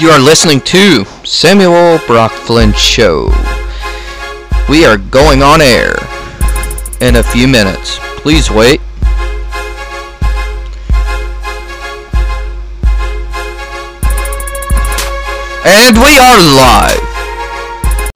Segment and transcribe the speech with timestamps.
[0.00, 3.26] You are listening to Samuel Brock Flynn Show.
[4.66, 5.94] We are going on air
[7.02, 7.98] in a few minutes.
[8.22, 8.80] Please wait.
[15.66, 18.12] And we are live.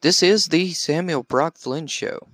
[0.00, 2.28] This is the Samuel Brock Flynn Show.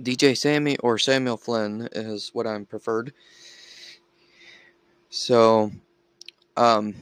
[0.00, 3.12] DJ Sammy or Samuel Flynn is what I'm preferred.
[5.10, 5.70] So,
[6.56, 6.94] um,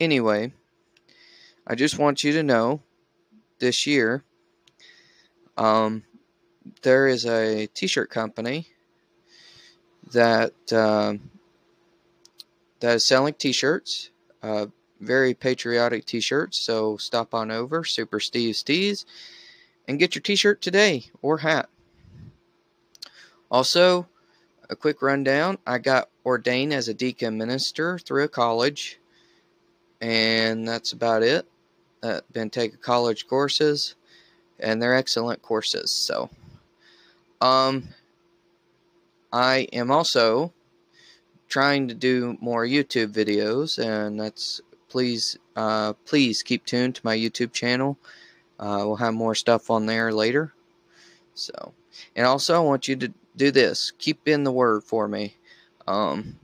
[0.00, 0.52] anyway,
[1.66, 2.80] I just want you to know
[3.58, 4.24] this year,
[5.56, 6.02] um,
[6.82, 8.68] there is a t-shirt company
[10.12, 11.30] that um,
[12.80, 14.10] that is selling t-shirts,
[14.42, 14.66] uh,
[15.00, 16.58] very patriotic t-shirts.
[16.58, 19.04] So stop on over, Super Steve's Tees,
[19.86, 21.68] and get your t-shirt today or hat.
[23.54, 24.08] Also,
[24.68, 28.98] a quick rundown I got ordained as a deacon minister through a college,
[30.00, 31.46] and that's about it.
[32.02, 33.94] Uh, been taking college courses,
[34.58, 35.92] and they're excellent courses.
[35.92, 36.30] So,
[37.40, 37.90] um,
[39.32, 40.52] I am also
[41.48, 47.16] trying to do more YouTube videos, and that's please, uh, please keep tuned to my
[47.16, 47.98] YouTube channel.
[48.58, 50.52] Uh, we'll have more stuff on there later.
[51.34, 51.72] So,
[52.16, 53.92] and also I want you to do this.
[53.98, 55.36] Keep in the word for me.
[55.86, 56.38] Um,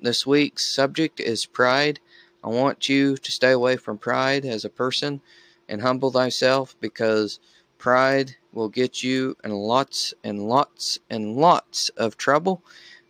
[0.00, 2.00] this week's subject is pride.
[2.42, 5.20] I want you to stay away from pride as a person
[5.68, 7.38] and humble thyself because
[7.78, 12.62] pride will get you in lots and lots and lots of trouble.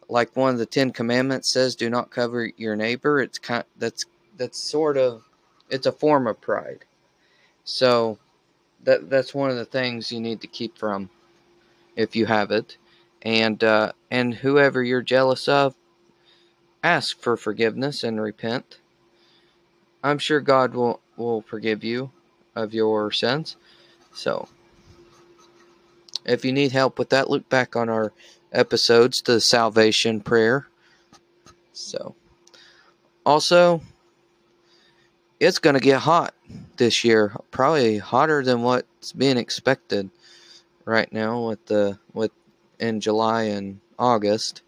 [0.09, 4.05] Like one of the Ten Commandments says, "Do not cover your neighbor." It's kind that's
[4.37, 5.23] that's sort of
[5.71, 6.85] it's a form of pride.
[7.65, 8.19] So
[8.85, 11.09] that that's one of the things you need to keep from
[11.97, 12.77] if you have it
[13.23, 15.75] and uh, and whoever you're jealous of,
[16.83, 18.79] ask for forgiveness and repent.
[20.03, 22.11] I'm sure God will will forgive you
[22.55, 23.57] of your sins.
[24.13, 24.49] So,
[26.25, 28.13] if you need help with that, look back on our
[28.53, 30.67] episodes to the salvation prayer.
[31.73, 32.15] So,
[33.25, 33.81] also,
[35.41, 36.35] it's going to get hot
[36.77, 40.11] this year, probably hotter than what's being expected
[40.85, 42.33] right now with the with
[42.83, 44.63] in July and August.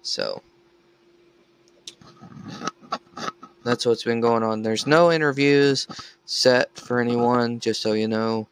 [0.00, 0.40] So
[3.64, 4.62] that's what's been going on.
[4.62, 5.88] There's no interviews
[6.24, 8.46] set for anyone, just so you know.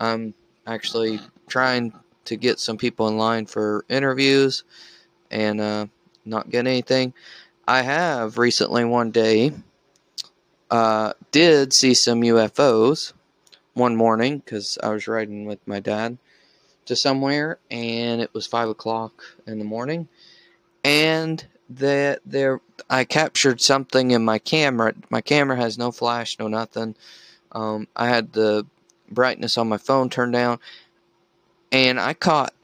[0.00, 0.34] I'm
[0.66, 1.92] actually trying
[2.24, 4.64] to get some people in line for interviews
[5.30, 5.86] and uh,
[6.24, 7.14] not get anything.
[7.68, 9.52] I have recently one day
[10.72, 13.12] uh, did see some UFOs
[13.74, 16.18] one morning because I was riding with my dad
[16.86, 20.08] to somewhere, and it was five o'clock in the morning,
[20.84, 24.94] and that there I captured something in my camera.
[25.10, 26.94] My camera has no flash, no nothing.
[27.52, 28.66] Um, I had the
[29.10, 30.58] brightness on my phone turned down,
[31.72, 32.54] and I caught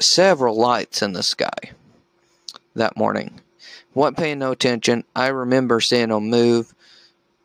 [0.00, 1.72] several lights in the sky
[2.74, 3.40] that morning.
[3.94, 5.04] wasn't paying no attention.
[5.14, 6.74] I remember seeing them move.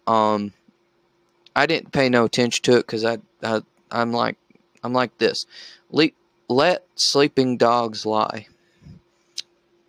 [0.07, 0.53] Um,
[1.55, 4.37] I didn't pay no attention to it because I, I I'm like
[4.83, 5.45] I'm like this.
[5.89, 6.09] Le-
[6.49, 8.47] let sleeping dogs lie.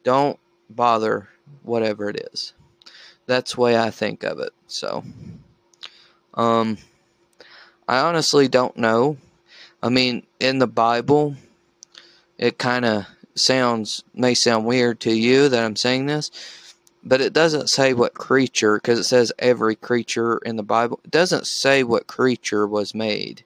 [0.05, 0.39] Don't
[0.71, 1.29] bother
[1.63, 2.55] whatever it is.
[3.27, 4.53] That's the way I think of it.
[4.67, 5.05] So,
[6.35, 6.79] um,
[7.89, 9.17] I honestly don't know.
[9.83, 11.37] I mean, in the Bible,
[12.39, 16.31] it kind of sounds may sound weird to you that I'm saying this,
[17.03, 21.01] but it doesn't say what creature because it says every creature in the Bible.
[21.05, 23.45] It doesn't say what creature was made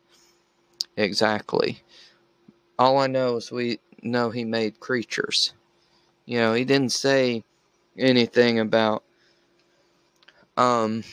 [0.99, 1.83] exactly.
[2.79, 5.55] All I know is we know he made creatures.
[6.27, 7.45] You know, he didn't say
[7.97, 9.05] anything about
[10.57, 11.05] um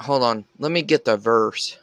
[0.00, 1.78] hold on, let me get the verse.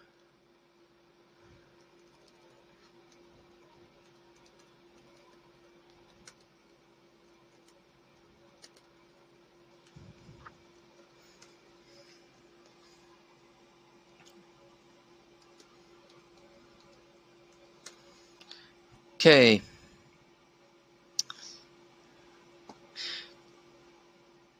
[19.21, 19.61] Okay.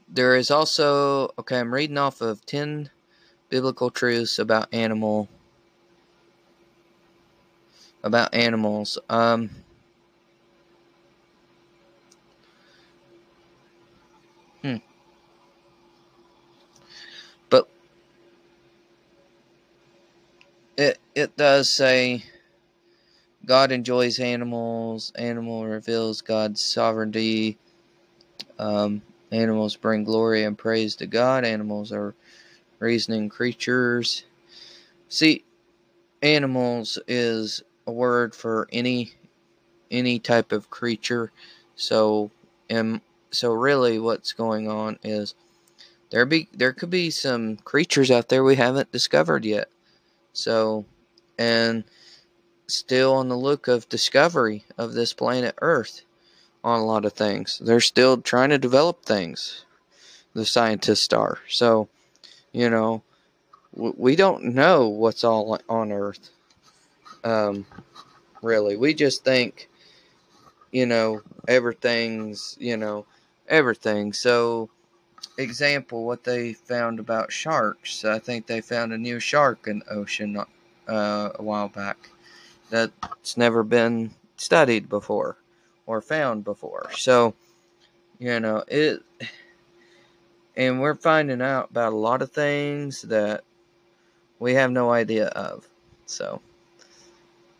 [0.08, 2.92] There is also, okay, I'm reading off of 10
[3.50, 5.30] biblical truths about animal
[8.04, 9.00] about animals.
[9.10, 9.50] Um
[14.62, 14.76] Hmm.
[17.50, 17.68] But
[20.78, 22.26] it it does say
[23.52, 25.14] God enjoys animals.
[25.18, 27.50] Animal reveals God's sovereignty
[28.60, 29.02] Um,
[29.32, 31.46] animals bring glory and praise to God.
[31.46, 32.16] Animals are
[32.80, 34.26] reasoning creatures.
[35.10, 35.46] See,
[36.22, 39.14] animals is a word for any
[39.92, 41.32] any type of creature.
[41.76, 42.32] So,
[43.32, 45.36] so really, what's going on is
[46.12, 49.70] there be there could be some creatures out there we haven't discovered yet.
[50.34, 50.86] So,
[51.40, 51.86] and
[52.74, 56.02] still on the look of discovery of this planet Earth
[56.64, 57.60] on a lot of things.
[57.64, 59.66] They're still trying to develop things.
[60.34, 61.40] The scientists are.
[61.50, 61.90] So,
[62.52, 63.04] you know,
[63.74, 66.30] we don't know what's all on Earth.
[67.24, 67.66] Um,
[68.42, 69.70] really, we just think,
[70.72, 73.06] you know, everything's, you know,
[73.48, 74.14] everything.
[74.14, 74.70] So,
[75.38, 78.06] example, what they found about sharks.
[78.06, 80.38] I think they found a new shark in the ocean
[80.88, 82.10] uh, a while back
[82.72, 85.38] that's never been studied before
[85.86, 86.90] or found before.
[86.96, 87.36] So,
[88.18, 89.04] you know, it
[90.56, 93.44] and we're finding out about a lot of things that
[94.40, 95.68] we have no idea of.
[96.08, 96.42] So,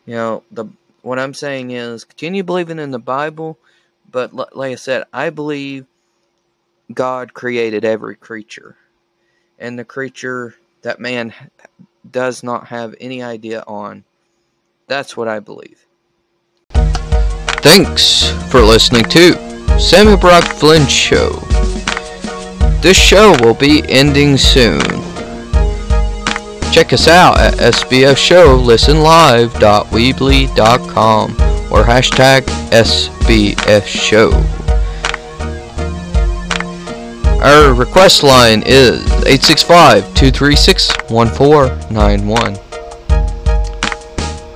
[0.06, 0.66] you know, the
[1.02, 3.58] what I'm saying is continue believing in the Bible,
[4.10, 5.86] but like I said, I believe
[6.92, 8.76] God created every creature.
[9.58, 11.32] And the creature that man
[12.08, 14.04] does not have any idea on.
[14.86, 15.86] That's what I believe.
[17.62, 21.30] Thanks for listening to Samuel Brock Flynn Show.
[22.82, 24.80] This show will be ending soon.
[26.72, 31.30] Check us out at SBF Show listenlive.weebly.com
[31.72, 34.32] or hashtag SBF Show.
[37.42, 42.56] Our request line is 865 236 1491.